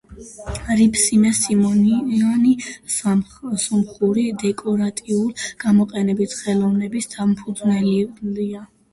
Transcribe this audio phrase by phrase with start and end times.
[0.77, 2.53] რიფსიმე სიმონიანი
[2.93, 8.63] სომხური დეკორატიულ-გამოყენებითი ხელოვნების დამფუძნებელია.